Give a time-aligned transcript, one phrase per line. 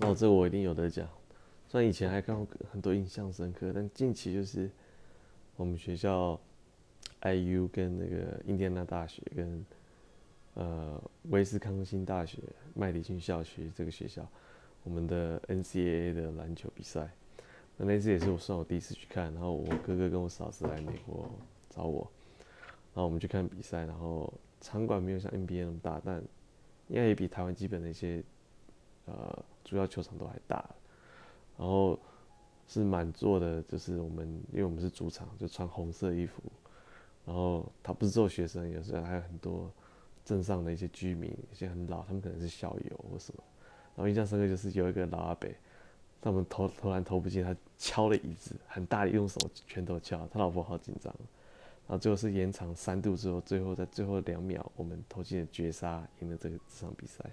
[0.00, 1.08] 哦，这我一定有得讲。
[1.68, 4.70] 虽然以前还看过很多印象深刻，但近期就是
[5.56, 6.38] 我们学校
[7.22, 9.64] IU 跟那个印第安纳大学跟
[10.54, 12.38] 呃威斯康星大学
[12.74, 14.26] 麦迪逊校区这个学校，
[14.84, 17.10] 我们的 NCAA 的篮球比赛。
[17.78, 21.28] 那那次也是我算我第一次去看，然后我哥哥跟我嫂子来美国
[21.70, 22.10] 找我，
[22.94, 26.22] 然后我们去看比赛，然后场馆没有像 NBA 那么大，但
[26.88, 28.22] 应该也比台湾基本的一些
[29.06, 30.64] 呃主要球场都还大。
[31.58, 31.98] 然后
[32.68, 36.42] 是满座的，就是我们因为我们是主场，就穿红色衣服，
[37.24, 39.70] 然后他不是只有学生，有时候还有很多
[40.24, 43.42] 镇上的一些居民，一些很老，他们可能是校友或什么。
[43.96, 45.48] 然后印象深刻就是有一个老阿伯。
[46.18, 51.14] 他们投投篮投不进，他敲了椅子，很大力用手拳头敲，他老婆好紧张。
[51.86, 57.24] 然后最后是延长三度之后，最后在最后两秒，我们投进了绝杀，赢了这个这场比赛。